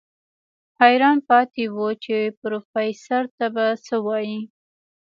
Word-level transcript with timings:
حيران 0.81 1.17
پاتې 1.27 1.63
و 1.75 1.77
چې 2.03 2.17
پروفيسر 2.39 3.23
ته 3.37 3.45
به 3.53 3.65
څه 3.85 3.95
وايي. 4.05 4.41